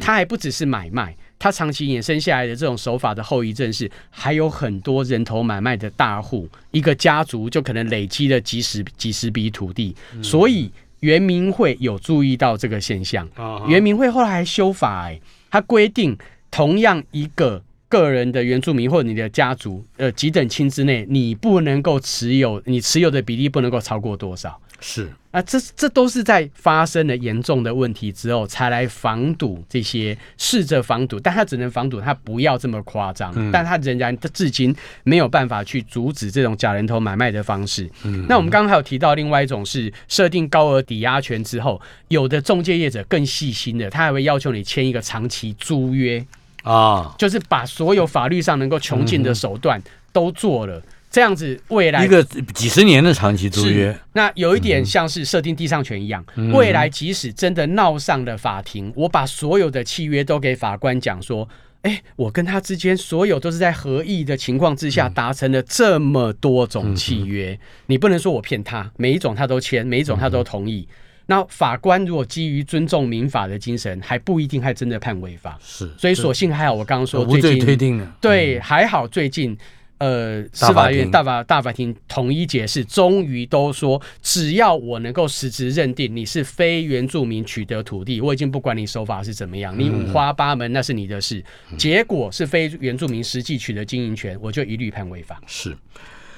[0.00, 13.28] 他还不只是买卖，他长期衍生下来的这种手法的后遗症是还有很多人头买卖的大户，一个家族就可能累积了几十几十笔土地，所以原民会有注意到这个现象，
[13.66, 16.16] 原民会后来还修法，哎，他规定
[16.50, 17.62] 同样一个。
[17.92, 24.58] 个人的原住民或者你的家族，呃，几等亲之内，你不能够持有，你持有的比例不能够超过多少？
[24.80, 34.74] 是啊，这这都是在发生了严重的问题之后，才来防堵这些，试着防堵，但他只能防堵，他不要这么夸张，但他仍然他至今
[35.04, 37.88] 没有办法去阻止这种假人头买卖的方式。
[38.04, 46.24] 嗯，那我们刚刚还有提到另外一种是设定高额抵押权之后，有的中介业者更细心的，他还会要求你签一个长期租约。
[46.62, 49.82] 啊，就是把所有法律上能够穷尽的手段
[50.12, 61.48] 都做了，这样子未来一个几十年的长期租约，那有一点像是设定地上权一样，未来即使真的闹上了法庭，我把所有的契约都给法官讲说，
[61.82, 70.86] 哎，我跟他之间所有都是在合意的情况之下达成了这么多种契约，你不能说我骗他，每一种他都签，每一种他都同意。
[71.32, 75.58] 那法官如果基于尊重民法的精神，还不一定还真的判违法。
[75.62, 78.16] 是，所以所幸还好，我刚刚说无罪推定了。
[78.20, 79.56] 对，还好最近，
[79.96, 91.42] 呃，司法院大法大法庭统一解释，终于都说，只要我能够实质认定你是非原住民取得土地，我已经不管你手法是怎么样，你五花八门那是你的事。
[91.78, 95.40] 结果是非原住民实际取得经营权，我就一律判违法。
[95.46, 95.74] 是，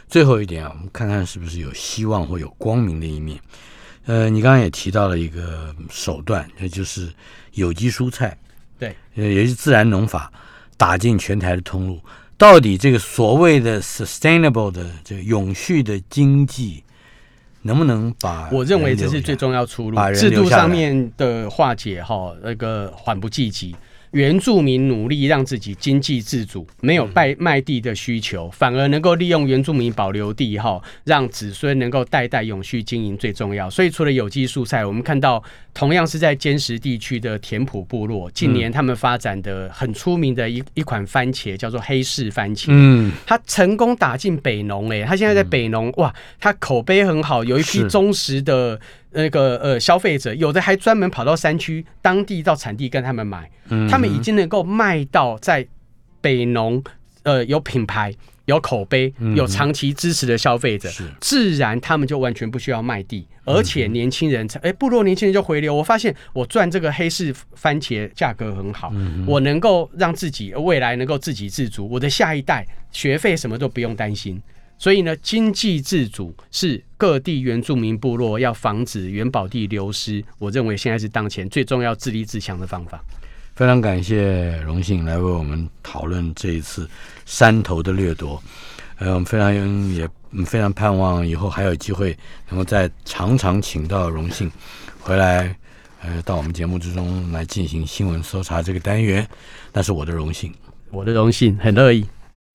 [0.07, 3.41] 最后一点啊，我们看看是不是有希望或有光明的一面。
[4.07, 7.09] 呃，你刚刚也提到了一个手段，那就是
[7.53, 8.37] 有机蔬菜，
[8.79, 10.33] 对，也是自然农法
[10.77, 12.01] 打进全台的通路。
[12.37, 16.83] 到底这个所谓的 sustainable 的这个永续的经济，
[17.63, 18.51] 能不能把？
[18.51, 23.75] 我认为这是最重要出路，制度上面的化解哈，那个缓不济急。
[24.15, 33.69] 原住民努力让自己经济自主，没有卖卖地的需求，反而能够利用原住民保留地哈，让子孙能够代代永续经营最重要。
[33.69, 35.43] 所以除了有机蔬菜，我们看到
[35.75, 48.81] 同样是在坚实地区的田埔部落，近年他们发展的很出名的一一款番茄叫做黑市番茄，嗯，它成功打进北农，哎，它现在在北农哇，它口碑很好，有一批忠实的。
[49.15, 53.51] 那个呃，消费者有的还专门跑到山区当地到产地跟他们买，
[53.89, 55.67] 他们已经能够卖到在
[56.21, 56.83] 北农
[57.23, 58.13] 呃有品牌
[58.47, 60.91] 有口碑、有长期支持的消费者，
[61.21, 65.75] 自然他们就完全不需要卖地，而且年轻人，哎，部落年轻人就回流。
[65.75, 68.93] 我发现我赚这个黑市番茄价格很好，
[69.27, 74.43] 我能够让自己未来能够自给自足，我的下一代学费什么都不用担心。
[74.85, 83.03] 所以呢，经济自主是各地原住民部落要防止元宝地流失，我认为现在是当前最重要、自立自强的方法。
[83.55, 86.87] 非常感谢荣幸来为我们讨论这一次
[87.25, 88.43] 山头的掠夺，
[88.99, 89.55] 呃，我们非常
[89.95, 90.07] 也
[90.45, 92.15] 非常盼望以后还有机会
[92.51, 94.53] 能够再常常请到荣幸
[95.01, 95.57] 回来，
[96.03, 99.27] 呃，到我们节目之中来进行新闻搜查这个单元，
[99.73, 100.53] 那是我的荣幸，
[100.91, 102.05] 我的荣幸，很乐意。